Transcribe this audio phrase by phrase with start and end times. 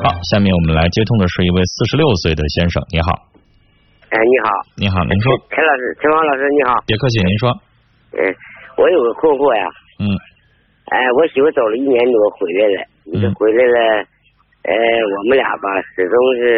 [0.00, 3.12] 好，下面我们来接通的是一位四十六岁的先生，你好。
[4.08, 4.48] 哎，你好。
[4.80, 5.28] 你好，您说。
[5.52, 6.80] 陈老师，陈芳老师，你好。
[6.88, 7.52] 别客气，您说。
[8.16, 8.24] 嗯，
[8.80, 9.68] 我有个困惑呀。
[10.00, 10.08] 嗯。
[10.88, 14.08] 哎，我媳妇走了一年多回来了，你这回来了，
[14.64, 16.48] 呃，我们俩吧，始终是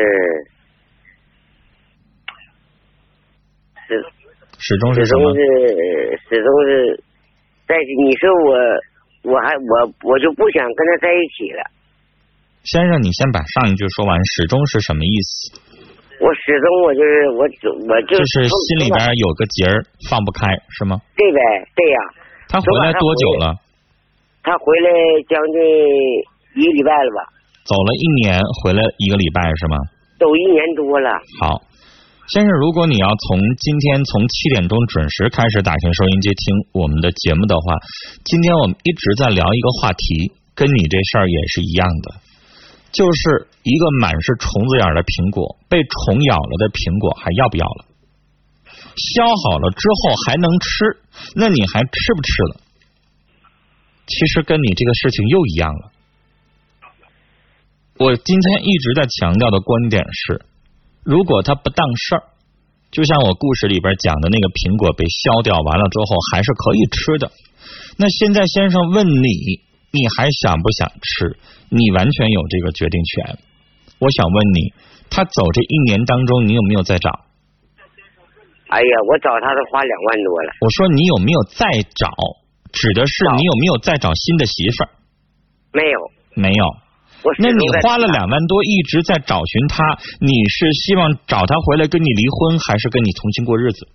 [3.91, 3.99] 始
[4.63, 5.03] 始终是？
[5.03, 5.43] 始终是
[6.31, 6.95] 始终是
[7.67, 7.75] 在。
[8.07, 11.82] 你说我，我还我我就不想跟他在一起了。
[12.65, 15.59] 先生，你先把上一句说完，始终是什么意思？
[16.23, 17.43] 我始终我就是我
[17.91, 20.47] 我就就是心里边有个结儿放不开，
[20.79, 21.03] 是吗？
[21.17, 21.39] 对呗，
[21.75, 21.99] 对呀。
[22.47, 23.59] 他回来多久了？
[24.45, 24.89] 他回来
[25.27, 25.59] 将近
[26.55, 27.21] 一个礼拜了吧？
[27.67, 29.77] 走了一年，回来一个礼拜是吗？
[30.21, 31.11] 走一年多了。
[31.43, 31.67] 好，
[32.29, 37.75] 先生，如果你要从今天从七点钟准时开始打开收音机听我们的节目的话，
[38.23, 42.31] 今天我们一直在聊一个话题，跟你这事儿也是一样的。
[42.93, 47.89] 就是一个满是虫子眼的苹果，被虫咬了的苹果还要不要了？
[48.93, 51.01] 削好了之后还能吃，
[51.35, 52.61] 那你还吃不吃了？
[54.05, 55.91] 其实跟你这个事情又一样了。
[57.97, 60.45] 我今天一直在强调的观点是，
[61.03, 62.25] 如果他不当事儿，
[62.93, 67.33] 就像我故事里边讲的那个苹果被削掉完了之后还是可以吃的。
[67.97, 69.73] 那现在先生问你。
[69.95, 71.37] 你还想不想吃？
[71.73, 73.39] 你完全有这个决定权。
[73.99, 74.77] 我想问你，
[75.09, 77.09] 他走这一年当中，你有没有再找？
[78.69, 80.53] 哎呀，我找他都花两万多了。
[80.61, 81.65] 我说你有没有再
[81.97, 82.13] 找？
[82.73, 84.89] 指的是你有没有再找新的媳妇儿？
[85.73, 85.99] 没有，
[86.37, 86.65] 没有。
[87.39, 93.87] 那你花了两万多，一直在找寻他，你是希望找他回来跟你离婚，还是跟你重新过日子？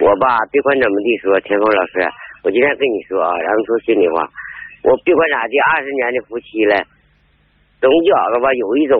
[0.00, 2.00] 我吧，别管怎么地说，田峰老师，
[2.42, 4.24] 我今天跟你说啊，然后说心里话。
[4.82, 6.74] 我别管咋地，二十年的夫妻了，
[7.80, 8.98] 总觉着吧，有一种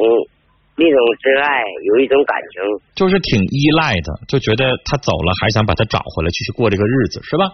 [0.77, 2.63] 那种真爱，有一种感情，
[2.95, 7.51] 就是挺依赖的，就觉得他走了，还想把他找回来，继续过这个日子，是吧？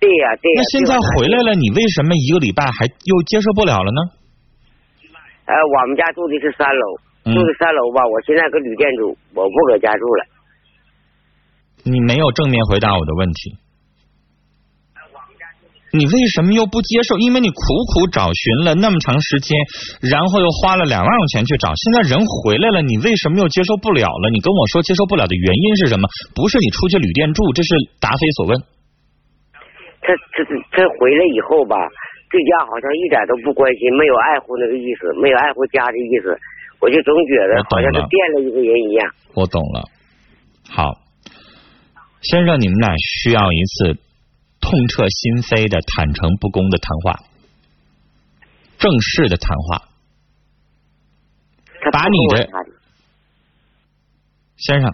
[0.00, 0.58] 对呀，对呀。
[0.58, 4.00] 那现在回来了，你为什么一个礼拜还又接受不了了呢？
[5.46, 6.84] 呃，我们家住的是三楼，
[7.30, 10.24] 住的三楼吧，我现在搁旅店住，我不搁家住了。
[11.84, 13.56] 你没有正面回答我的问题。
[15.90, 17.16] 你为什么又不接受？
[17.16, 17.56] 因为你苦
[17.88, 19.56] 苦找寻了那么长时间，
[20.04, 24.28] 然后又花了两万块钱去找，现在人回来了，你为什么又接受不了了？
[24.28, 26.06] 你跟我说接受不了的原因是什么？
[26.36, 28.60] 不是你出去旅店住，这是答非所问。
[30.04, 30.44] 他他
[30.76, 31.76] 他回来以后吧，
[32.28, 36.36] 对家好像一点都不关心，没有爱护那个意思，没有爱护家的意思，
[36.80, 39.08] 我就总觉得好像是变了一个人一样。
[39.32, 39.88] 我懂了。
[40.68, 41.00] 好，
[42.20, 42.92] 先生，你们俩
[43.24, 43.96] 需要一次。
[44.68, 47.24] 痛彻心扉的、坦诚不公的谈话，
[48.76, 49.88] 正式的谈话，
[51.90, 52.50] 把你的
[54.58, 54.92] 先生，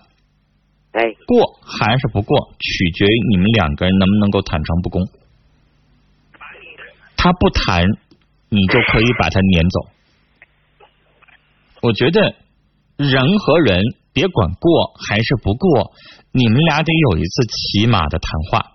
[0.92, 5.02] 哎，过还是不过，取决于你们两个人能不能够坦诚不公。
[7.16, 7.84] 他不谈，
[8.50, 9.90] 你就可以把他撵走。
[11.82, 12.36] 我觉得
[12.96, 13.82] 人和人，
[14.12, 15.92] 别管过还是不过，
[16.30, 18.73] 你们俩得有一次起码的谈话。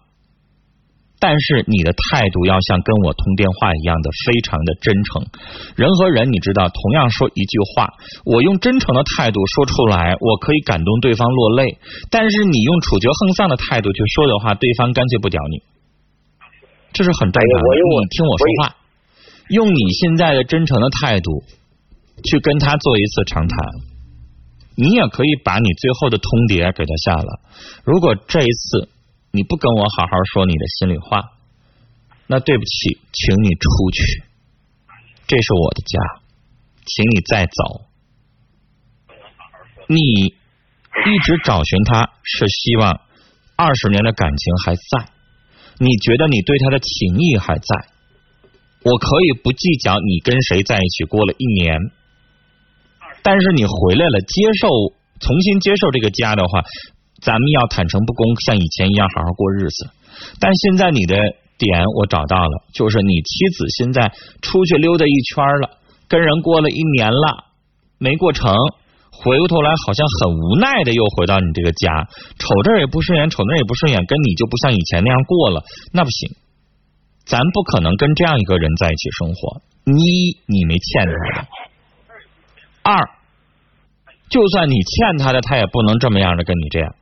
[1.22, 5.28] 但是你的态度要像跟我通电话一样的非常的真诚。
[5.75, 7.91] 人和人，你知道，同样说一句话，
[8.24, 11.75] 我用真诚的态度说出来，我可以感动对方落泪；
[12.09, 15.62] 但是你用处决横丧的态度去说的话，对方干脆不屌你。
[16.94, 17.68] 这是很正常的。
[17.75, 18.75] 你听我说话，
[19.50, 21.44] 用你现在的真诚的态度
[22.24, 23.58] 去跟他做一次长谈，
[24.78, 27.41] 你也可以把你最后的通牒给他下了。
[27.84, 28.88] 如果这一次。
[29.31, 31.22] 你不跟我好好说你的心里话，
[32.28, 34.23] 那对不起，请你出去。
[35.28, 36.00] 这是我的家，
[36.85, 37.85] 请你再走。
[39.88, 43.01] 你一直找寻他，是希望
[43.56, 45.12] 二十年的感情还在，
[45.78, 47.90] 你觉得你对他的情谊还在。
[48.81, 51.78] 我可以不计较你跟谁在一起过了一年，
[53.22, 54.67] 但是你回来了，接受
[55.20, 56.64] 重新接受这个家的话。
[57.22, 59.90] 咱们要坦诚不公，像以前一样好好过日子。
[60.40, 61.16] 但现在你的
[61.58, 64.12] 点我找到了，就是你妻子现在
[64.42, 65.78] 出去溜达一圈了，
[66.08, 67.46] 跟人过了一年了，
[67.98, 68.54] 没过成，
[69.12, 72.08] 回过头来好像很无奈的又回到你这个家，
[72.40, 76.32] 瞅这也不顺眼，瞅那也不顺眼，跟你就不像以前那样过了，那不行，
[77.26, 79.62] 咱不可能跟这样一个人在一起生活。
[79.86, 81.48] 一，你没欠他的；
[82.84, 83.10] 二，
[84.30, 86.96] 就算你欠他的，他也不能这么样的跟你这样。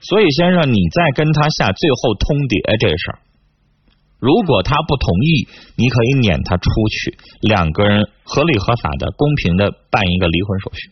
[0.00, 3.18] 所以，先生，你再跟他下最后通牒这事儿，
[4.18, 10.90] 如果他不同意，你可以撵他出去，两个人合理合法的、公平的办一个离婚手续，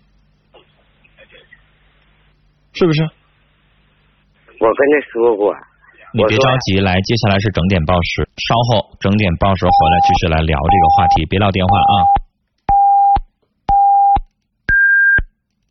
[2.77, 3.01] 是不是？
[4.61, 5.57] 我跟他说过，
[6.13, 11.95] 你别着急，来，接下来是整点报时，稍后整点报时回来继续来聊这个话题，别撂电话啊。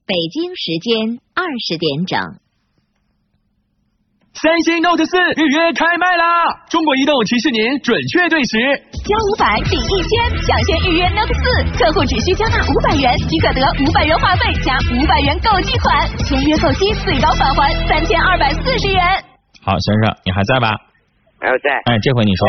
[0.07, 2.17] 北京时间二十点整。
[4.37, 6.45] 三星 Note 四预约开卖啦！
[6.69, 8.53] 中国移动提示您准确对时，
[9.01, 10.13] 交五百抵一千，
[10.45, 11.41] 抢先预约 Note 四，
[11.73, 15.89] 客户只需交纳五百元即可得五百元话费加五百元购机款，
[16.21, 19.01] 签约购机最高返还三千二百四十元。
[19.65, 20.69] 好，先生，你还在吧？
[21.41, 21.73] 还在。
[21.89, 22.45] 哎，这回你说。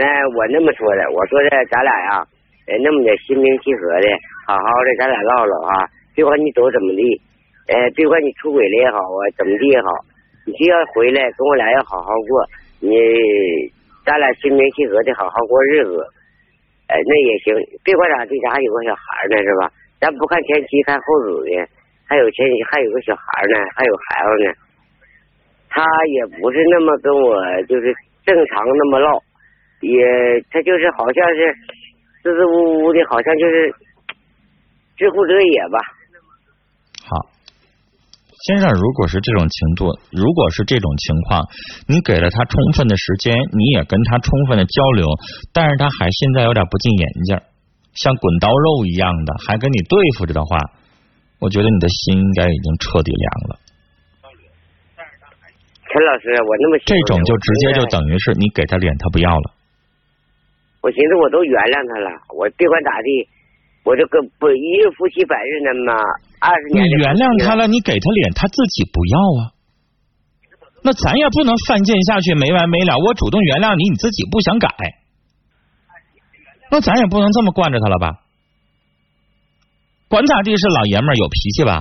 [0.00, 2.24] 那我那么说的，我说的，咱俩呀，
[2.72, 4.08] 呃，那么的心平气和的，
[4.48, 5.84] 好好的，咱俩唠唠啊。
[6.16, 7.04] 别管你走怎么地，
[7.68, 10.13] 呃，别管你出轨了也好啊，怎么地也好。
[10.46, 12.44] 你就要回来跟我俩要好好过，
[12.80, 12.92] 你
[14.04, 15.96] 咱俩心平气和的好好过日子，
[16.88, 17.54] 哎，那也行。
[17.82, 19.72] 别管咋地，咱还有个小孩呢，是吧？
[20.00, 21.68] 咱不看前妻看后子的，
[22.06, 24.52] 还有前妻还有个小孩呢，还有孩子呢。
[25.70, 27.94] 他也不是那么跟我就是
[28.24, 29.18] 正常那么唠，
[29.80, 30.04] 也
[30.50, 31.54] 他就是好像是
[32.22, 33.74] 支支吾吾的，好像就是
[34.96, 35.78] 知乎者也吧。
[37.08, 37.33] 好。
[38.44, 41.48] 先生，如果是这种情度，如果是这种情况，
[41.88, 45.08] 你给了他充分的时间，你也跟他充分的交流，
[45.56, 47.40] 但是他还现在有点不进眼镜，
[47.96, 50.60] 像滚刀肉一样的，还跟你对付着的话，
[51.40, 53.56] 我觉得你的心应该已经彻底凉了。
[55.88, 59.56] 陈老师，我那么这种就直接就等于是你给他脸，他不要了。
[60.82, 63.08] 我寻思我都原谅他了，我别管咋地。
[63.84, 65.92] 我这个不一日夫妻百日恩嘛，
[66.44, 66.84] 二十年。
[66.84, 69.56] 你原谅他了，你给他脸，他自己不要啊。
[70.84, 73.00] 那咱也不能犯贱下去，没完没了。
[73.00, 74.68] 我主动原谅你，你自己不想改，
[76.70, 78.20] 那咱也不能这么惯着他了吧？
[80.08, 81.80] 管咋地是老爷们儿，有脾气吧？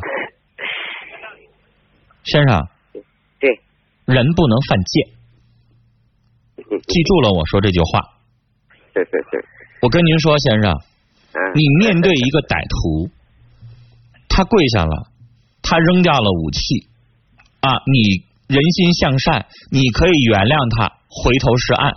[2.23, 2.67] 先生。
[3.39, 3.59] 对。
[4.05, 5.07] 人不能犯贱，
[6.87, 8.15] 记住了我说这句话。
[8.95, 9.45] 是是是。
[9.81, 10.79] 我跟您说，先生。
[11.53, 13.11] 你面对一个歹徒，
[14.33, 15.07] 他跪下了，
[15.61, 16.89] 他扔掉了武器
[17.61, 17.69] 啊！
[17.85, 21.93] 你人心向善，你可以原谅他，回头是岸。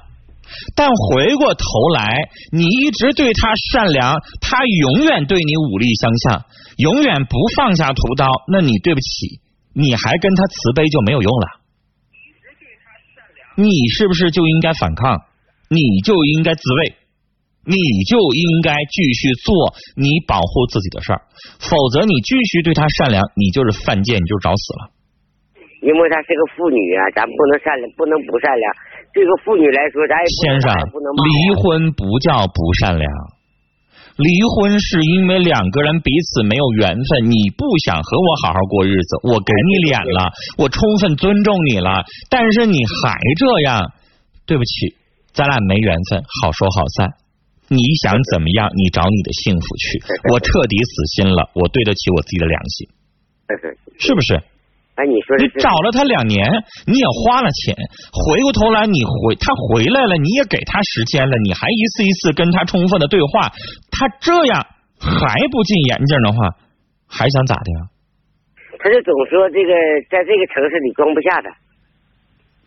[0.77, 1.65] 但回过头
[1.97, 6.45] 来，你一直对他善良，他永远对你武力相向，
[6.77, 8.29] 永远不放下屠刀。
[8.47, 9.41] 那你对不起，
[9.73, 11.47] 你还跟他慈悲就没有用了。
[13.57, 15.25] 你是不是就应该反抗？
[15.69, 16.95] 你就应该自卫？
[17.67, 17.75] 你
[18.07, 19.51] 就应该继续做
[19.99, 21.21] 你保护自己的事儿，
[21.59, 24.95] 否则你继续对他善良，你就是犯贱，你就是找死了。
[25.83, 28.65] 因为她是个妇女啊，咱不能善良，不能不善良。
[29.13, 33.11] 对个妇女来说，咱也先生离婚不叫不善良，
[34.17, 43.93] 离婚是因为两个人彼此没有缘分，你不想和我好好过日子，我给你脸了，我充分尊重你了，但是你还这样，
[44.47, 44.97] 对不起，
[45.33, 47.26] 咱俩没缘分，好说好散。
[47.69, 48.71] 你想怎么样？
[48.75, 49.99] 你找你的幸福去。
[50.33, 52.89] 我彻底死心了，我对得起我自己的良心，
[53.99, 54.35] 是不是？
[54.97, 56.41] 哎，你说你找了他两年，
[56.87, 57.77] 你也花了钱，
[58.13, 63.53] 回过头来你回他回来了，你也给他时间了，你还一次一次跟他充分的对话，
[63.91, 64.67] 他这样
[64.99, 66.57] 还不进眼镜的话，
[67.07, 67.91] 还想咋的呀？
[68.79, 69.73] 他就总说这个
[70.09, 71.51] 在这个城市里装不下他，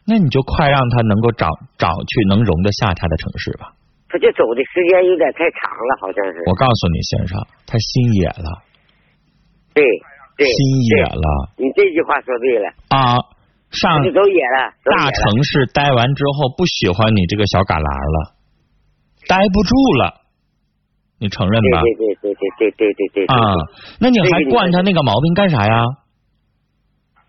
[0.05, 1.47] 那你就快让他能够找
[1.79, 3.73] 找去能容得下他的城市吧。
[4.09, 6.41] 他就走的时间有点太长了，好像是。
[6.49, 7.37] 我告诉你，先生，
[7.69, 8.49] 他心野了。
[9.73, 9.85] 对
[10.35, 10.49] 对。
[10.49, 11.27] 心野了。
[11.57, 12.67] 你这句话说对了。
[12.89, 13.21] 啊，
[13.69, 14.73] 上走野了。
[14.83, 18.33] 大城市待完之后，不喜欢你这个小旮旯了，
[19.29, 20.25] 待不住了。
[21.21, 21.81] 你承认吧？
[21.83, 23.35] 对对对对对对对对。
[23.35, 23.37] 啊，
[23.99, 25.85] 那你还惯他那个毛病干啥呀？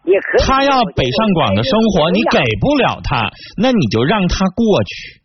[0.04, 0.46] 也可以。
[0.46, 3.28] 他要北上广的生活，你给不了他，
[3.60, 5.20] 那你就让他过去。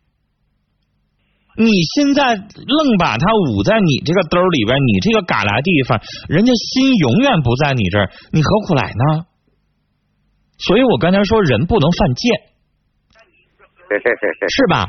[1.56, 9.26] 你现在愣把他捂在你这个兜里边，你这个旮旯地方，人家心永远不在你这儿，你何苦来呢？
[10.58, 12.32] 所以我刚才说人不能犯贱，
[14.48, 14.88] 是吧？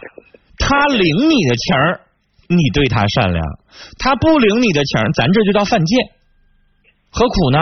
[0.58, 2.02] 他领你的情儿，
[2.48, 3.44] 你对他善良；
[4.00, 6.10] 他不领你的情儿，咱这就叫犯贱，
[7.12, 7.60] 何苦呢？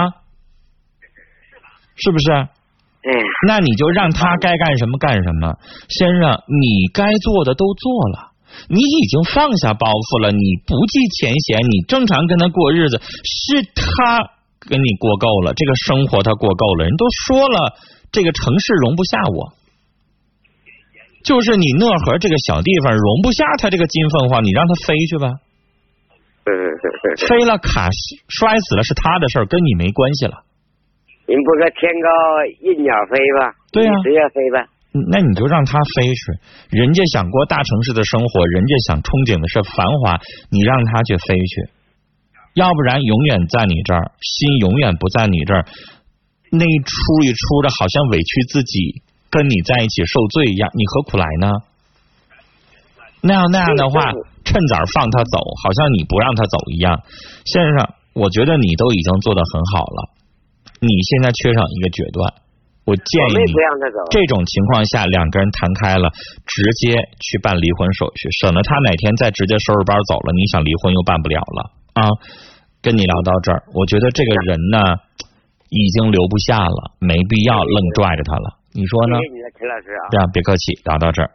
[1.96, 2.32] 是不是？
[2.32, 3.10] 嗯。
[3.48, 5.58] 那你就让他该干什么干什么，
[5.90, 8.35] 先生，你该做的都做了。
[8.70, 14.20] 你已经放下包袱了，你不计前嫌，你正常跟他过日子，是他
[14.60, 16.86] 跟你过够了，这个生活他过够了。
[16.86, 17.78] 人都说了，
[18.12, 19.54] 这个城市容不下我，
[21.24, 25.28] 就是你讷河这个小地方容不下他这个金凤凰，你让他飞去吧。
[26.46, 27.06] 嗯嗯嗯。
[27.28, 27.90] 飞了卡
[28.30, 30.44] 摔死了是他的事儿，跟你没关系了。
[31.28, 32.10] 您不说天高
[32.62, 33.54] 任鸟飞吧？
[33.72, 34.70] 对呀、随便飞吧。
[35.12, 36.22] 那你就让他飞去，
[36.72, 40.16] 人家想过大城市的生活，人家想憧憬的是繁华，
[40.48, 41.68] 你让他去飞去，
[42.56, 45.68] 要不然永远在你这儿，心永远不在你这儿，
[46.48, 46.96] 那一出
[47.28, 51.52] 一出的，好像委屈自己，跟你在一起受罪一样，你何苦来呢？
[53.20, 54.16] 那样那样的话，
[54.48, 57.04] 趁早放他走，好像你不让他走一样。
[57.44, 60.16] 先生，我觉得你都已经做得很好了，
[60.80, 62.45] 你现在缺少一个决断。
[62.86, 63.52] 我建议你。
[64.10, 66.10] 这种情况下，两个人谈开了，
[66.46, 72.08] 直接去办离婚手续，省得他哪天再直接收拾包走了，你想离婚又办不了了啊。
[72.82, 74.78] 跟你聊到这儿，我觉得这个人呢，
[75.70, 78.62] 已经留不下了，没必要愣拽着他了。
[78.74, 79.28] 你说呢谢？
[79.28, 80.06] 谢你的，陈老师啊。
[80.12, 81.32] 对啊，别客气，聊到这儿。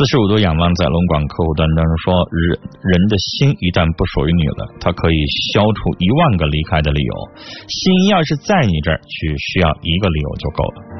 [0.00, 2.56] 四十五度仰望在龙广客户端当中说，人
[2.88, 5.18] 人的心一旦不属于你了，它可以
[5.52, 7.12] 消除一万个离开的理由。
[7.68, 10.99] 心要是在你这儿，只需要一个理由就够了。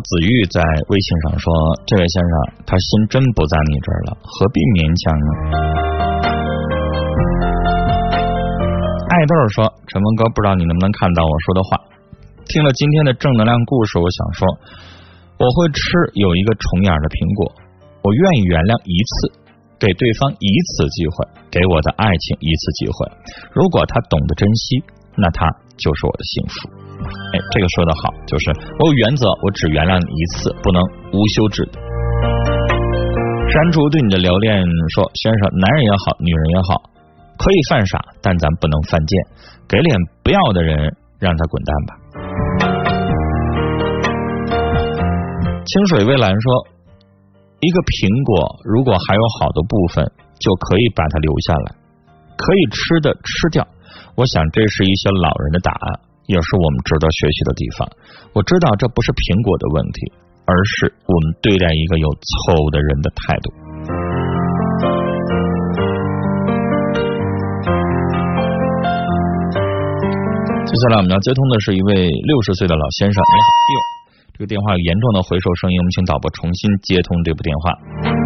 [0.00, 1.50] 子玉在微信上说
[1.86, 2.32] ：“这位先生，
[2.66, 5.28] 他心真不在你这儿了，何必勉强呢？”
[9.10, 11.80] 爱豆说：“陈峰哥，不知道你能不能看到我说的话？
[12.46, 14.46] 听了今天的正能量故事，我想说，
[15.38, 15.80] 我会吃
[16.14, 17.52] 有一个重眼的苹果，
[18.00, 19.32] 我愿意原谅一次，
[19.80, 22.96] 给对方一次机会，给我的爱情一次机会。
[23.52, 24.80] 如果他懂得珍惜，
[25.18, 25.44] 那他
[25.76, 26.54] 就是我的幸福。”
[27.32, 30.82] 哎，这个说的好，就是我有原则，我只原谅你一次，不能
[31.12, 31.78] 无休止的。
[33.48, 34.60] 删除对你的留恋
[34.92, 36.90] 说，先生，男人也好，女人也好，
[37.38, 39.12] 可以犯傻，但咱不能犯贱。
[39.68, 40.76] 给脸不要的人，
[41.20, 41.90] 让他滚蛋吧。
[45.64, 46.66] 清水蔚蓝说，
[47.60, 50.04] 一个苹果如果还有好的部分，
[50.40, 51.76] 就可以把它留下来，
[52.36, 53.66] 可以吃的吃掉。
[54.18, 56.00] 我想这是一些老人的答案。
[56.28, 57.88] 也是我们值得学习的地方。
[58.34, 60.12] 我知道这不是苹果的问题，
[60.44, 63.48] 而是我们对待一个有错误的人的态度。
[70.68, 73.78] 接下来我们要接通的是一位六十岁的老先生，你好，哎呦，
[74.36, 78.17] 这个电话有严重的回收声音，我们请导播重新接通这部电话。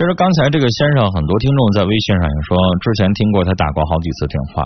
[0.00, 4.64] 其实刚才这个先生，很多听众在微信上也说，之前听过他打过好几次电话，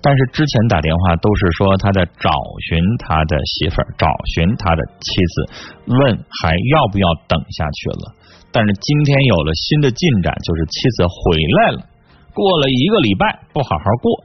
[0.00, 2.32] 但是之前打电话都是说他在找
[2.64, 5.44] 寻他的媳妇儿，找寻他的妻子，
[5.84, 8.16] 问还要不要等下去了。
[8.50, 11.84] 但是今天有了新的进展，就是妻子回来了，
[12.32, 14.24] 过了一个礼拜不好好过，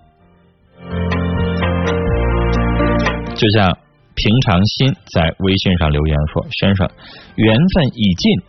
[3.35, 3.77] 就像
[4.15, 6.89] 平常心在微信上留言说：“先生，
[7.35, 8.39] 缘分已尽。”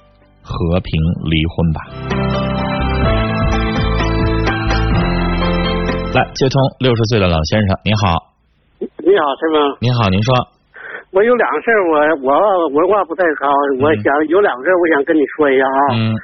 [0.47, 0.95] 和平
[1.27, 1.79] 离婚吧。
[6.15, 8.31] 来接通六十岁的老先生，你好，
[9.03, 9.77] 你好，陈峰。
[9.83, 10.33] 你好，您说。
[11.11, 13.51] 我有两个事儿，我我文化不太高，
[13.83, 15.81] 我想有两个事儿，我想跟你说一下啊。
[15.99, 16.15] 嗯。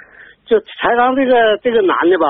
[0.46, 2.26] 就柴刚这个这个男的吧，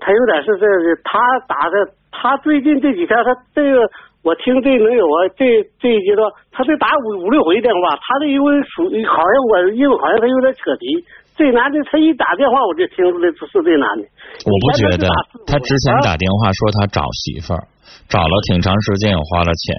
[0.00, 0.64] 他有点是这
[1.02, 1.18] 他
[1.48, 3.90] 打的，他最近这几天他这个。
[4.22, 11.00] 我听这能有啊，这这一阶段，他得打五五六回电话，他这因为属于好像我因为好像他有点扯皮，
[11.36, 14.04] 这男的他一打电话我就听出来是这男的。
[14.44, 15.08] 我不觉得，
[15.48, 17.64] 他之前打电话说他找媳妇儿，
[18.12, 19.72] 找了挺长时间也花了钱，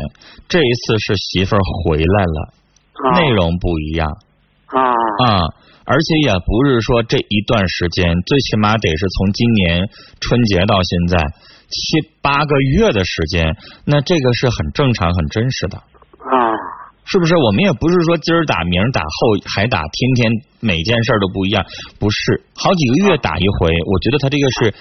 [0.50, 2.38] 这一次是媳妇儿回来了，
[3.22, 4.10] 内容不一样
[4.74, 4.90] 啊
[5.22, 5.46] 啊，
[5.86, 9.86] 而且也不是说这一段时间，最起码得是从今年
[10.20, 11.22] 春节到现在。
[11.72, 16.36] 七八个月的时间，那这个是很正常、很真实的啊，
[17.06, 17.36] 是不是？
[17.36, 19.08] 我们也不是说今儿打、明儿打、后
[19.56, 21.66] 还打，天天每件事都不一样，
[21.98, 23.72] 不是，好几个月打一回。
[23.88, 24.76] 我觉得他这个是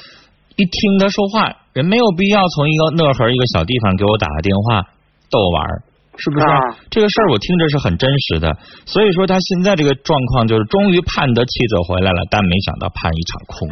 [0.56, 4.82] 一听他说话，人没有必要从一个讷河一个小地方给我打个电话，
[5.30, 5.82] 逗玩儿，
[6.18, 6.44] 是不是？
[6.44, 6.58] 啊
[6.90, 13.68] 这个事儿我听着是很真实的，所以说他现在这个状况就是终于盼得妻子回来了，但没想到盼一场空。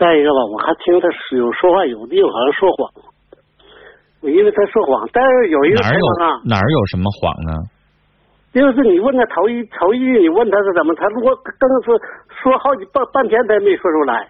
[0.00, 1.04] 再一个吧，我还听他
[1.36, 2.88] 有说话，有的地方好像说谎，
[4.24, 6.06] 我因为他说谎，但是有一个哪儿有
[6.48, 7.52] 哪儿有什么谎呢？
[8.56, 11.94] 就是你问他头一头一句，你问他是怎么，他如果更是
[12.40, 14.26] 说好几半半天，他也没说出来。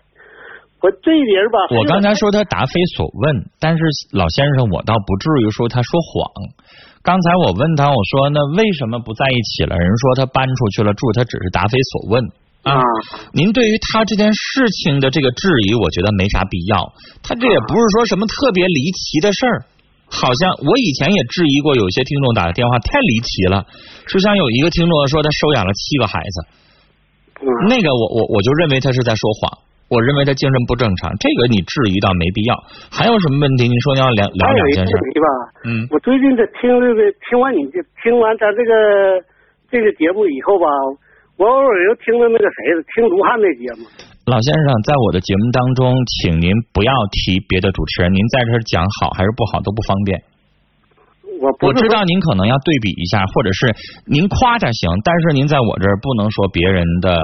[0.83, 3.81] 我这一点吧，我刚才说他答非所问，但是
[4.13, 6.29] 老先生，我倒不至于说他说谎。
[7.01, 9.77] 刚才我问他，我说那为什么不在一起了？
[9.77, 12.25] 人说他搬出去了住，他只是答非所问
[12.63, 12.79] 啊。
[12.79, 12.83] 啊
[13.33, 16.93] 您对于他这件事情的这个质疑，我觉得没啥必要。
[17.23, 19.65] 他这也不是说什么特别离奇的事儿，
[20.11, 23.65] 好像我以前也质疑过，有些听众打的电话太离奇了，
[24.09, 26.37] 就像有一个听众说他收养了七个孩子，
[27.43, 27.47] 嗯。
[27.69, 32.55] 那个我我我就认为他是在说谎，我认为他精神不正常，这个你质疑倒没必要。
[32.91, 33.69] 还有什么问题？
[33.69, 35.27] 你说你要聊聊两件事个问题吧，
[35.65, 35.87] 嗯。
[35.91, 37.01] 我最近在听这个，
[37.31, 38.73] 听完你这听完咱这个
[39.71, 40.67] 这个节目以后吧，
[41.41, 43.89] 我偶尔又听了那个谁的，听卢汉那节目。
[44.29, 50.21] 老先生，在我的节目当中，请您不要提别的主持人，您在这儿讲好还是不好都不方便。
[51.41, 53.73] 我不我知道您可能要对比一下，或者是
[54.05, 57.17] 您夸他行，但是您在我这儿不能说别人的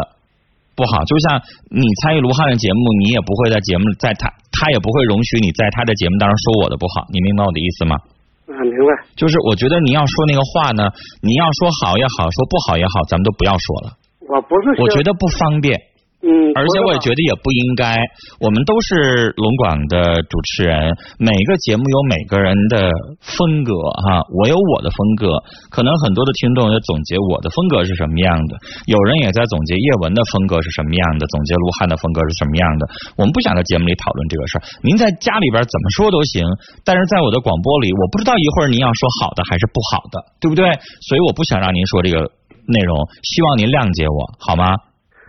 [0.72, 1.04] 不好。
[1.04, 1.36] 就像
[1.68, 8.00] 你参与卢汉的节目，你也不会在节目在他他也不会容许你在他的节目当中说我的不好，你明白我的意思吗？
[8.48, 9.04] 啊，明白。
[9.12, 10.88] 就是我觉得你要说那个话呢，
[11.20, 13.92] 你要说好也好，说不好也好，咱们都不要说了。
[14.28, 15.78] 我不是我觉得不方便。
[16.26, 17.94] 嗯，而且我也觉得得也不应该，
[18.40, 22.90] 我们都是龙广的主持人，每个节目有每个人的
[23.20, 23.70] 风格
[24.02, 25.38] 哈，我有我的风格，
[25.70, 28.58] 可能很多的听众也总结我的风格是什么样的，
[28.90, 32.88] 有人也在总结叶文的风格是什么样的，总结卢汉的风格是什么样的。
[33.14, 36.42] 我们不想在节目里讨论这个事儿，您在家里边怎么说都行，
[36.82, 40.64] 但是在我的广播里，我不知道一会儿您要说好的还是不好的，对不对？
[41.06, 42.26] 所以我不想让您说这个
[42.68, 44.74] 内容，希望您谅解我好吗？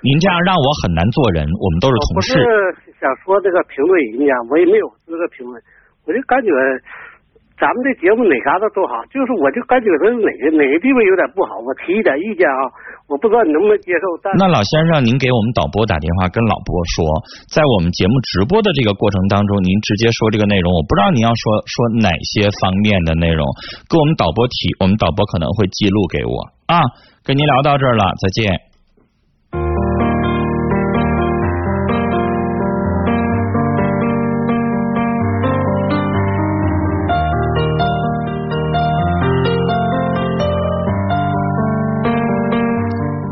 [0.06, 2.38] 您这样让我很难做人，我们都是同事。
[2.38, 5.58] 我不是想说这个评论人家，我也没有资格评论，
[6.06, 6.50] 我就感觉
[7.58, 12.62] 咱们这节目哪嘎达都好，就是我就感觉他哪个哪个地方有点不好，我提一点意见啊，
[13.10, 17.02] 我不知道你能不能接受，但那老先生，您给我们导播打电话跟老播说，
[17.50, 21.74] 在我们节目直播的这个过程当中，您直接说这个内容，我不知道您要说说
[22.06, 23.42] 哪些方面的内容，
[23.90, 26.86] 跟我们导播提，我们导播可能会记录给我啊。
[27.28, 28.58] 跟您聊到这儿了，再见。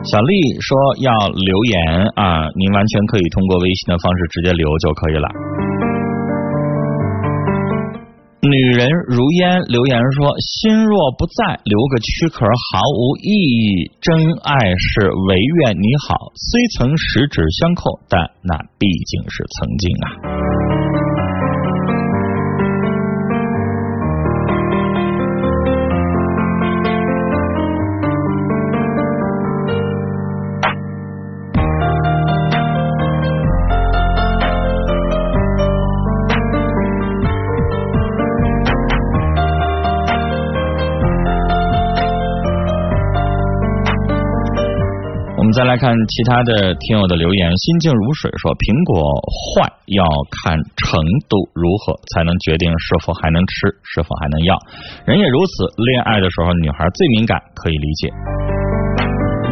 [0.03, 5.29] 小丽说要留言啊，您完全可以通过微信的方式直接留就可以了。
[8.49, 13.91] 女人如烟留言说：“心若不在，留个躯壳毫无意义。
[14.01, 20.74] 真爱是唯愿你好，虽曾十指相扣，但那毕竟是曾经啊。”
[45.75, 47.51] 来看其他的听友的留言。
[47.57, 48.95] 心静如水说：“苹果
[49.51, 54.55] 坏要看程度如何，才能决定是否还能吃，是否还能要。
[55.03, 58.07] 人也如此，恋爱的时候女孩最敏感，可以理解。”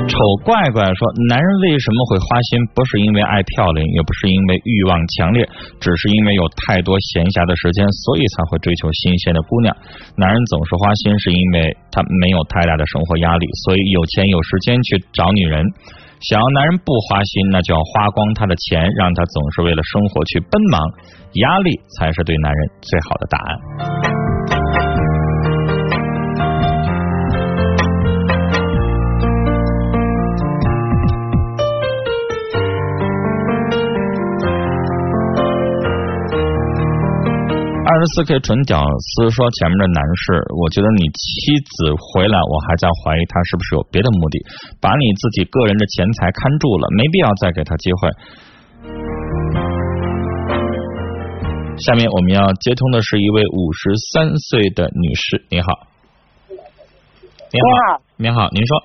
[0.08, 0.16] 丑
[0.48, 2.56] 怪怪说：“男人为什么会花心？
[2.72, 5.44] 不是因为爱漂亮，也不是因为欲望强烈，
[5.84, 9.76] 只是因为有太多闲暇的时间，所以才会追求新鲜的姑娘。
[10.16, 15.60] 男人总是花心，是因为他没有太大的生活压力，所以有钱有时间去找女人。
[16.30, 20.80] 想要男人不花心，那就要花光他的钱，让他总是为了生活去奔忙，
[21.34, 24.13] 压力才是对男人最好的答案。”
[38.04, 44.44] 十四 K 纯屌丝说：“前面的男士，我觉得你妻子回来，我还在怀疑他是不是有别的目的，
[44.84, 48.12] 把你自己个人的钱财看住了，没必要再给他机会。”
[51.80, 55.88] 下面我们要接通的是一位五十三岁的女士，你好，
[57.56, 58.84] 你好，你好，您说，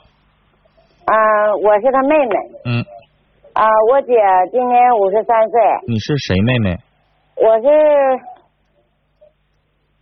[1.11, 2.37] 啊、我是他妹妹。
[2.67, 2.87] 嗯，
[3.53, 4.15] 啊、我姐
[4.53, 6.79] 今年五十三岁，你是谁妹妹？
[7.35, 7.67] 我是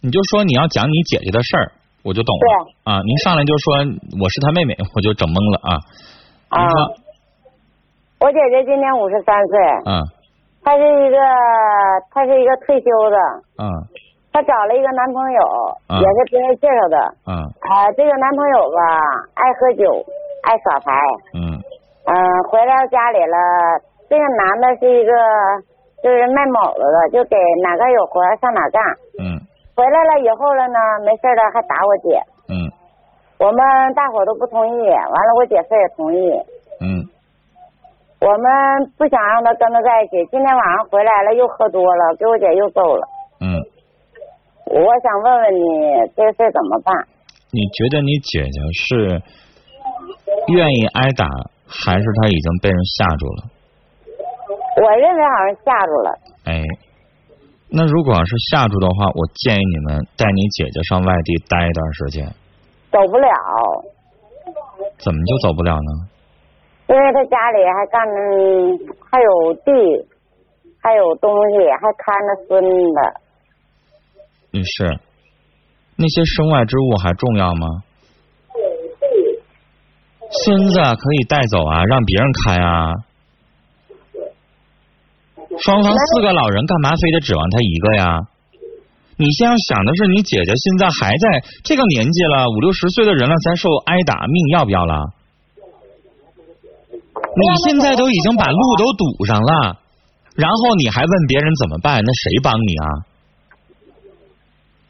[0.07, 1.75] 你就说你要讲你姐姐的事儿，
[2.07, 2.47] 我就懂了。
[2.87, 3.83] 啊，您上来就说
[4.23, 5.71] 我是她妹妹， 我就整懵了啊。
[6.55, 6.63] 啊。
[8.23, 9.59] 我姐姐今年五十三岁。
[9.83, 9.99] 嗯。
[10.63, 11.19] 她是一个，
[12.15, 13.19] 她是一个退休的。
[13.59, 13.67] 嗯。
[14.31, 15.43] 她找了一个男朋友，
[15.99, 16.97] 也是别人介绍的。
[17.27, 17.35] 嗯。
[17.67, 18.79] 啊，这个男朋友吧，
[19.35, 19.91] 爱喝酒，
[20.47, 20.95] 爱耍牌。
[21.35, 21.59] 嗯。
[22.07, 22.15] 嗯，
[22.47, 23.37] 回到家里了，
[24.07, 25.11] 这个男的是一个，
[25.99, 27.35] 就是卖卯子的，就给
[27.67, 28.79] 哪个有活上哪干。
[29.19, 29.43] 嗯。
[29.77, 32.09] 回来了以后了呢，没事了还打我姐。
[32.49, 32.57] 嗯。
[33.39, 33.61] 我们
[33.93, 36.19] 大伙都不同意，完了我姐夫也同意。
[36.81, 37.05] 嗯。
[38.19, 38.49] 我们
[38.97, 40.25] 不想让他跟他在一起。
[40.33, 43.07] 今天晚上回来了，又喝多了，给我姐又揍了。
[43.45, 43.61] 嗯。
[44.73, 45.61] 我想问问你，
[46.17, 46.97] 这事怎么办？
[47.53, 49.23] 你觉得你姐姐是
[50.49, 51.29] 愿意挨打，
[51.69, 53.45] 还是她已经被人吓住了？
[54.83, 56.11] 我认为好像吓住了。
[57.77, 57.79] 哎。
[57.79, 62.27] 那如果要是下住的话，我建议你们带你姐姐上外地待一段时间。
[62.91, 63.29] 走不了。
[64.99, 66.09] 怎么就走不了呢？
[66.89, 68.15] 因为他家里还干着，
[69.11, 69.71] 还有地，
[70.81, 72.99] 还有东西，还看着孙子。
[74.53, 74.99] 女士，
[75.97, 77.83] 那些身外之物还重要吗？
[80.31, 82.95] 孙子可以带走啊，让别人看啊。
[85.61, 88.21] 双方四个老人，干嘛非得指望他一个呀？
[89.17, 95.13] 你先要想的是，你姐姐现在还在这个年纪了，五六十岁的人了，再受挨打，命要不要了？
[97.17, 99.79] 你现在都已经把路都堵上了，
[100.35, 102.03] 然后你还问别人怎么办？
[102.05, 102.87] 那谁帮你啊？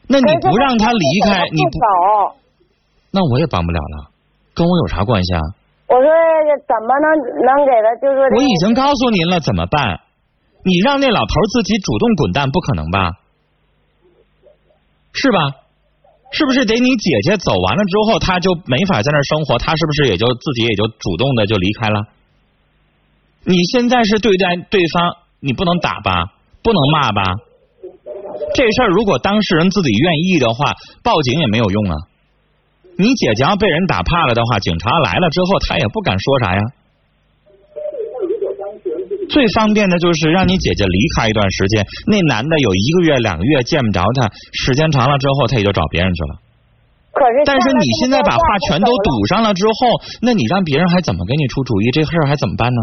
[0.09, 1.69] 那你不让他离开，你不，
[3.11, 4.11] 那我也帮不了了，
[4.53, 5.41] 跟我有啥关系啊？
[5.87, 6.07] 我说
[6.67, 7.07] 怎么能
[7.45, 7.95] 能给他？
[8.01, 10.01] 就是我已经告诉您了，怎么办？
[10.63, 13.11] 你让那老头自己主动滚蛋，不可能吧？
[15.13, 15.37] 是吧？
[16.29, 19.57] 是不是得你姐姐走完了之后，他就没法在那生活？
[19.57, 22.03] 他是不是也就自己也就主动的就离开了？
[23.45, 27.23] 你现在是对待对方，你不能打吧，不能骂吧？
[28.53, 31.95] 这事儿如果当事人自己愿意的话，报警也没有用啊。
[32.97, 36.61] 你姐姐要被人打怕了的话，警察来了之后，他也不敢说啥呀。
[39.29, 46.39] 最方便的就是让你姐姐离开一段时间，那男的有一个月、两个月见不着她，时间长了之后，他也就找别人去了。
[47.11, 51.91] 可是，但是你现在把话全都堵上了之后，那你让别人还怎么给你出主意？
[51.91, 52.81] 这事儿还怎么办呢？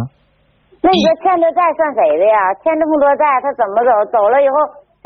[0.83, 2.37] 那你说欠的债算谁的呀？
[2.61, 3.91] 欠这么多债，他怎么走？
[4.13, 4.57] 走了以后，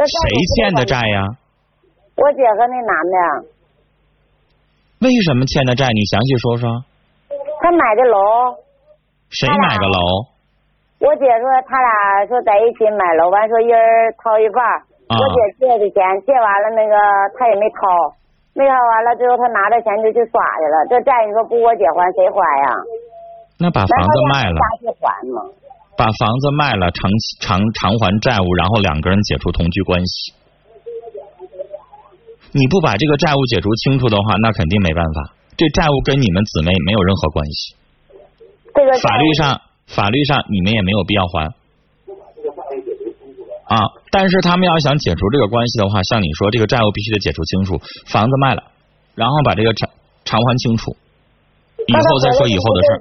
[0.01, 1.23] 谁欠的债呀？
[2.17, 3.17] 我姐和那男的。
[5.07, 5.87] 为什么欠的债？
[5.95, 6.85] 你详细说说。
[7.63, 8.19] 他买的楼。
[9.31, 9.99] 谁买的楼？
[10.99, 13.79] 我姐说他俩说在一起买楼，完说一人
[14.19, 14.59] 掏一半。
[15.09, 16.95] 我姐借的钱，借完了那个
[17.39, 17.87] 他也没掏，
[18.53, 20.77] 没掏完了之后他拿着钱就去耍去了。
[20.91, 22.69] 这债你说不我姐还谁还呀？
[23.63, 24.59] 那把房子卖了。
[24.83, 25.39] 去还吗？
[25.97, 27.07] 把房子卖了偿
[27.41, 30.35] 偿偿还债务，然后两个人解除同居关系。
[32.53, 35.31] 你不把这个债务解除清楚的话，那肯定没办法。
[35.57, 37.79] 这债务跟你们姊妹没有任何关系。
[38.75, 39.63] 这个法律上。
[39.89, 41.53] 法律上你们也没有必要还
[43.69, 48.63] 啊，但是他们要想解除这个关系的话，像你说这个债务必须得解除清楚，房子卖了，
[49.15, 49.91] 然后把这个偿
[50.25, 50.97] 偿还清楚，
[51.87, 53.01] 以后再说以后的事儿。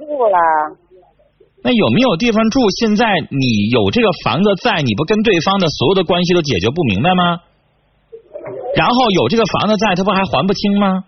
[1.64, 2.70] 那有没有地方住？
[2.72, 7.40] 现在你有这个房子在，你不跟对方的所有的关系都解决不明白吗？
[8.76, 11.04] 然后有这个房子在，他不还还不清吗？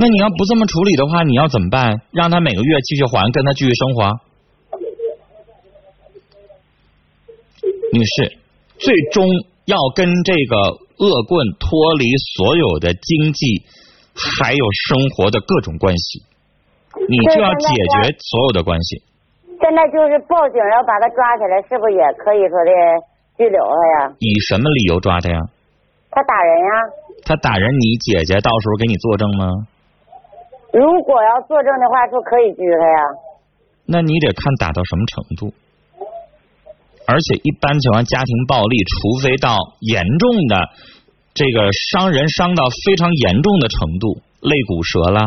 [0.00, 2.00] 那你要不这么处理的话，你要怎么办？
[2.12, 4.20] 让他每个月继续还，跟他继续生活。
[7.92, 8.38] 女士，
[8.78, 9.26] 最终
[9.64, 10.56] 要跟这个
[11.02, 12.04] 恶棍脱离
[12.36, 13.64] 所有的经济
[14.14, 16.22] 还有生活的各种关系，
[17.08, 19.02] 你就要解决所有的关系。
[19.58, 22.70] 现在就是报警要把他抓起来，是不是也可以说的
[23.36, 24.14] 拘留他呀？
[24.20, 25.40] 以什么理由抓他呀？
[26.12, 26.70] 他打人呀？
[27.24, 29.66] 他打人，你姐姐到时候给你作证吗？
[30.78, 33.00] 如果要作证的话，就可以拘他呀。
[33.84, 35.50] 那你得看打到什么程度，
[37.06, 40.54] 而且一般情况家庭暴力，除非到严重的
[41.34, 45.20] 这个伤人伤到非常严重的程度，肋骨折了。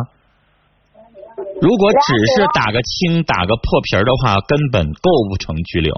[1.60, 5.92] 如果只是打个青、打个破皮儿的话，根本构不成拘留。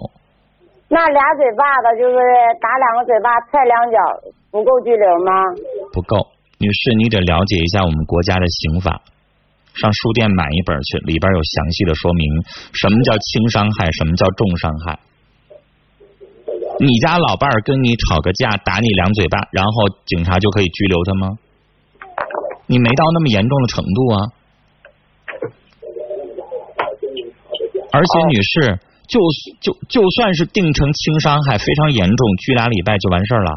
[0.88, 2.16] 那俩嘴巴子就是
[2.60, 3.98] 打两个嘴巴，踹两脚，
[4.52, 5.32] 不够拘留吗？
[5.92, 9.02] 不够，女士，你得了解一下我们国家的刑法。
[9.76, 12.28] 上书店买一本去，里边有详细的说明，
[12.74, 15.00] 什么叫轻伤害，什么叫重伤害。
[16.80, 19.72] 你家老伴儿跟你吵个架，打你两嘴巴，然后
[20.06, 21.38] 警察就可以拘留他吗？
[22.66, 24.18] 你没到那么严重的程度啊。
[27.92, 29.20] 而且，女士，就
[29.62, 33.52] 就就算是定成轻伤害，非常严重，拘俩礼拜就完事儿了。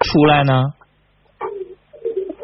[0.00, 0.74] 出来呢？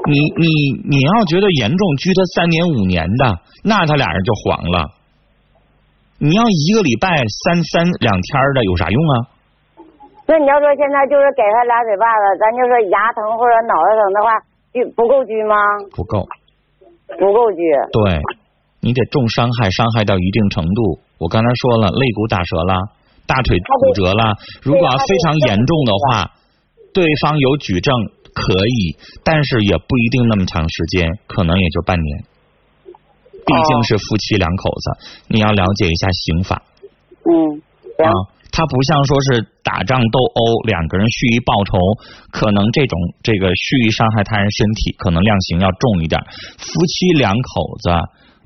[0.06, 0.46] 你你
[0.88, 4.90] 你要觉得严重，拘他三年五年的，那他俩人就黄了。
[6.18, 7.08] 你要一个礼拜
[7.44, 9.14] 三三两天的有啥用啊？
[10.26, 14.28] 那你要说现在就是给他俩嘴巴子，咱就说牙疼或者脑袋疼的话，
[14.72, 15.54] 拘不够拘吗？
[15.94, 16.26] 不够，
[17.18, 17.62] 不够拘。
[17.92, 18.18] 对，
[18.80, 20.98] 你得重伤害，伤害到一定程度。
[21.18, 22.74] 我刚才说了，肋骨打折了，
[23.26, 24.34] 大腿骨折了。
[24.62, 26.30] 如果要非常严重的话，
[26.92, 27.94] 对方有举证
[28.36, 32.24] 可以，但是也不一定那么长时间，可能也就半年。
[33.32, 34.86] 毕竟是夫妻两口子，
[35.28, 36.62] 你要了解一下刑法。
[37.24, 37.62] 嗯。
[37.96, 38.12] 啊，
[38.52, 41.78] 他不像说是打仗斗殴，两个人蓄意报仇，
[42.30, 46.20] 可能这种这个蓄意伤害他人身体，可能量刑要重一点。
[46.58, 47.88] 夫妻两口子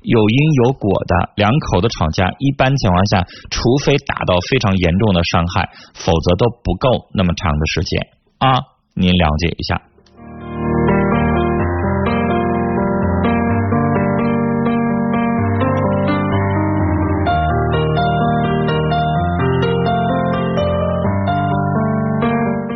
[0.03, 8.70] 有因有果的，两口子吵架，一般情况下，除非打到非常严重的伤害，否则都不够那么长的时间啊。
[8.93, 9.81] 您了解一下。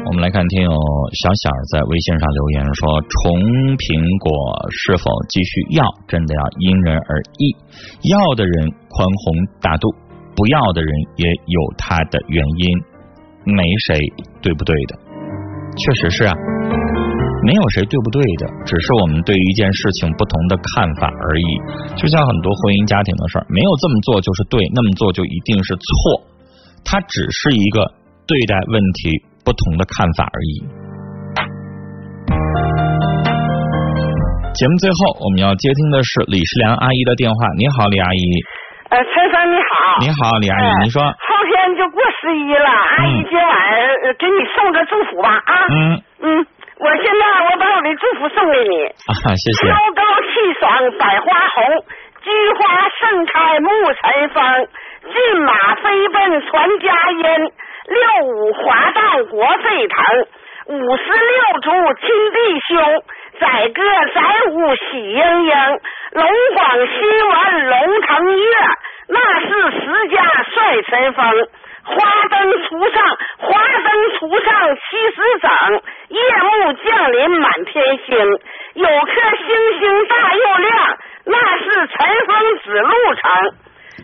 [0.07, 3.35] 我们来看听友小小在微信上留言说：“重
[3.75, 7.51] 苹果是否继续要，真的要因人而异。
[8.09, 9.93] 要的人宽宏大度，
[10.35, 12.79] 不要的人也有他的原因，
[13.43, 13.99] 没谁
[14.41, 15.04] 对不对的。
[15.77, 16.33] 确实是啊，
[17.43, 21.47] 没有谁对不对的，只是我们对于一件事情不同的看法而已。
[21.95, 26.25] 就像很多婚姻家庭的事儿，没有这么做就是对，那么做就一定是错。
[26.83, 27.93] 它只是一个
[28.25, 30.65] 对待问题。”不同的看法而已。
[34.55, 37.37] 节目最后，我们要接听的是李世良阿姨的电话。
[37.55, 38.25] 你好，李阿姨。
[38.89, 40.01] 呃，陈生你好。
[40.01, 41.03] 你好，李阿姨，您说。
[42.25, 45.53] 十一了，阿姨今晚给你送个祝福吧啊。
[45.69, 46.01] 嗯。
[46.23, 46.47] 嗯，
[46.79, 48.83] 我现在我把我的祝福送给你。
[48.83, 49.67] 啊，谢谢。
[49.67, 51.85] 秋高气爽，百花红，
[52.23, 54.67] 菊花盛开沐晨风，
[55.13, 57.51] 骏马飞奔传佳音。
[57.87, 60.25] 六五华诞国沸腾，
[60.65, 61.69] 五十六族
[62.01, 63.03] 亲弟兄，
[63.39, 63.83] 载歌
[64.15, 65.53] 载舞喜盈盈，
[66.13, 68.45] 龙广新闻龙腾跃，
[69.09, 69.47] 那是
[69.79, 71.47] 十家帅神风。
[71.85, 74.81] 花灯初上，花灯初上七
[75.15, 75.49] 时整，
[76.09, 78.17] 夜幕降临满天星，
[78.73, 83.53] 有颗星星大又亮，那是晨风指路程。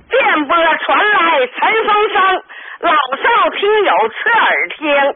[0.09, 2.43] 电波传来晨风声。
[2.81, 5.15] 老少听友侧耳听，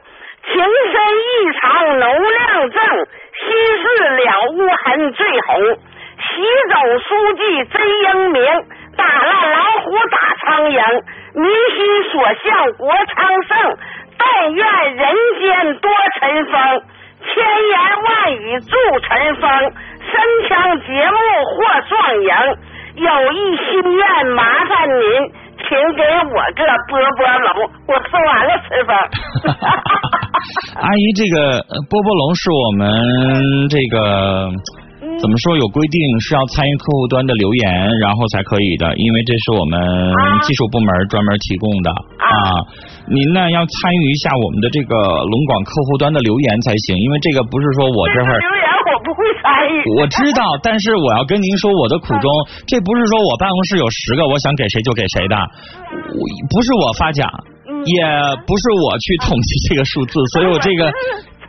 [0.51, 3.47] 情深意长浓亮正，心
[3.82, 5.78] 事了无痕最红。
[6.17, 8.43] 习总书记真英明，
[8.97, 10.79] 打烂老虎打苍蝇，
[11.36, 11.77] 民心
[12.12, 12.45] 所向
[12.77, 13.15] 国昌
[13.47, 13.51] 盛。
[14.17, 14.63] 但愿
[14.95, 15.03] 人
[15.39, 15.43] 间
[15.81, 16.53] 多尘风，
[17.21, 19.43] 千言万语祝尘风，
[19.99, 20.13] 身
[20.47, 20.51] 强
[20.88, 21.17] 节目
[21.51, 21.55] 获
[21.89, 22.31] 壮赢。
[22.95, 25.01] 有一心愿，麻烦您。
[25.67, 27.47] 请给我个波波龙，
[27.88, 28.95] 我送完了吃饭。
[30.79, 33.97] 阿姨，这个波波龙是我们这个
[35.19, 39.80] 怎么说有规定是要参与客户端的留言，然后才可以的，因为这是我们
[40.43, 42.62] 技术部门专门提供的啊。
[43.08, 48.39] 您呢要参与一下我们的这个龙广客户端的留言才行，因为这个不是说我这会儿。
[49.04, 52.32] 不会参与， 我知道，但是我要跟您说我的苦衷，
[52.65, 55.36] 这不是说我办公室有十个，我想给谁就给谁的，
[56.49, 57.30] 不是我发奖，
[57.86, 58.01] 也
[58.47, 60.91] 不是我去统计这个数字， 所以我这个。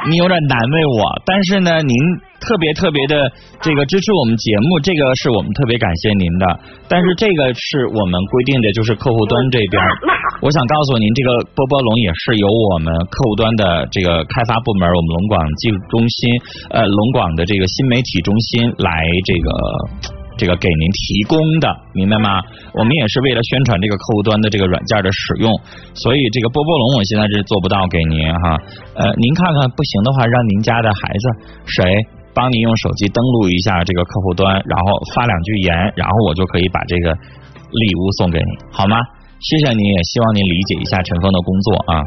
[0.09, 1.97] 你有点难为我，但是呢，您
[2.39, 6.47] 特别特别的这个支持我们节目，这个是我们特别感谢您的。
[6.89, 9.83] 但是这个是我们规定的，就是客户端这边。
[10.41, 16.41] 我想告诉您，这个波波龙也是由我们客户端的这个开发部门，我们龙广技术中心，
[16.71, 18.91] 呃，龙广的这个新媒体中心来
[19.25, 20.16] 这个。
[20.37, 22.41] 这个给您提供的，明白吗？
[22.75, 25.51] 我们也是为了宣传这个客户端的这个软件的使用，
[25.95, 28.57] 所以这个波波龙我现在是做不到给您哈。
[28.95, 31.25] 呃，您看看不行的话，让您家的孩子
[31.65, 31.83] 谁
[32.35, 39.01] 帮您用手机登录一下这个客户端，然后发两句言，然后我就可以把这个礼物送给你，好吗？
[39.41, 42.05] 谢谢您，也希望您理解一下陈峰的工作啊。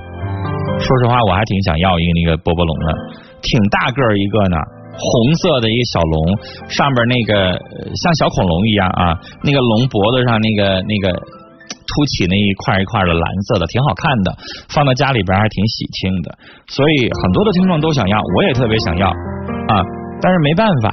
[0.80, 2.94] 说实话，我还挺想要一个那个波波龙的，
[3.42, 4.58] 挺大个一个呢。
[5.00, 6.20] 红色的一个小龙，
[6.68, 7.56] 上边那个
[7.96, 14.36] 像小恐龙一样啊，那个龙脖子上那个那个凸起那一块一块的蓝色的，挺好看的，
[14.70, 16.38] 放到家里边还挺喜庆的。
[16.68, 19.82] 所以很多的听众都想要，我也特别想要啊，
[20.22, 20.92] 但是没办法，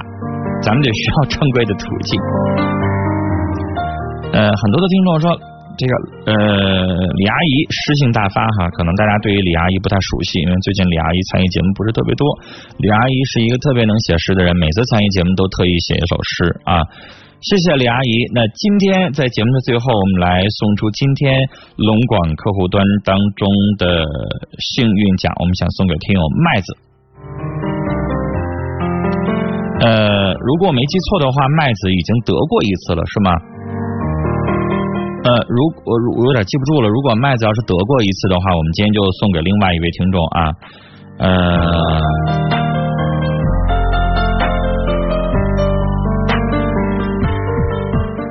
[0.63, 2.19] 咱们得需要正规的途径。
[4.31, 5.39] 呃，很多的听众说。
[5.77, 5.93] 这个
[6.25, 6.33] 呃，
[7.15, 12.25] 李阿姨诗性大发哈，可能大家对于李阿姨不太熟悉，因为最近李阿姨参与节目不是特别多。
[12.79, 16.81] 李阿姨是一个特别能写诗的人，每次参与节目都特意写一首诗啊。
[17.45, 18.25] 谢谢李阿姨。
[18.33, 21.37] 那今天在节目的最后，我们来送出今天
[21.77, 24.01] 龙广客户端当中的
[24.57, 26.73] 幸运奖，我们想送给听友麦子。
[29.85, 33.31] 呃，如果我没记错的话，麦子已经得过一次了，是吗？
[35.27, 36.87] 呃，如我我有点记不住了。
[36.87, 40.39] 如果麦子要是得过一次的话，我们今天就送给另外一位听众啊。
[41.19, 41.99] 呃，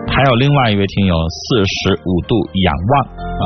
[0.08, 3.44] 还有另外一位听友四十五度仰望啊。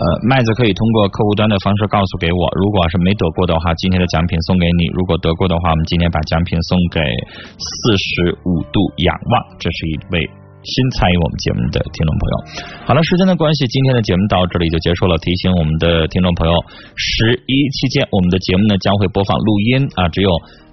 [0.00, 2.48] 呃，麦子可以通过客户端的方式告诉给我。
[2.56, 7.02] 如果是没得过的话，今天的奖品送给你；如果得过的话，我们今天把奖品送给
[7.58, 9.44] 四十五度仰望。
[9.58, 10.37] 这是一位。
[10.64, 12.34] 新参与我们节目的听众朋友，
[12.84, 15.16] 好了，时间的关系，今天的节目到这里就结束了。
[15.18, 16.52] 提醒我们的听众朋友，
[16.96, 20.30] 十一期间我们的节目呢将会播放录音啊，只有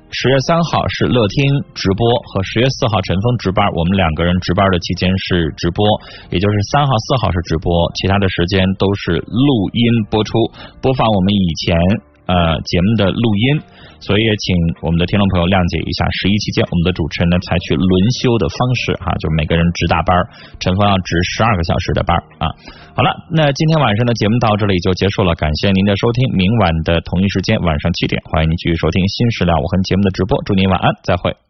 [0.10, 2.02] 十月三号是乐听直播
[2.34, 5.86] 和十月四号陈峰值班，我们两个人值班的期间是直播，
[6.32, 10.40] 也就是三号、四号是直播，其他的时间都是录音播出，
[10.82, 11.78] 播放我们以前
[12.26, 13.62] 呃节目的录音。
[14.00, 20.12] 所以也请我们的听众朋友谅解一下，十一期间我们的主持人呢采取轮休的方式哈，就是每个人值大班，
[20.60, 22.50] 陈峰要值十二个小时的班啊。
[22.96, 31.45] 好了，那今天晚上的节目到这里就结束了，感谢您的收听，明晚的同一时间晚上七点，欢迎您继续收听新时料我和节目的直播，祝您晚安，再会。